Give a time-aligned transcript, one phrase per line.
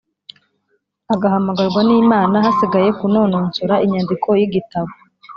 [1.13, 4.91] agahamagarwa n’Imana hasigaye kunononsora inyandiko y’igitabo.